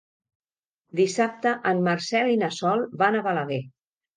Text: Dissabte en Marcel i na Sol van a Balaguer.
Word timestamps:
Dissabte 0.99 1.53
en 1.73 1.83
Marcel 1.91 2.33
i 2.37 2.41
na 2.45 2.51
Sol 2.61 2.85
van 3.05 3.19
a 3.21 3.25
Balaguer. 3.29 3.63